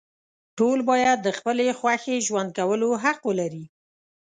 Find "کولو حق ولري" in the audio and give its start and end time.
2.57-3.65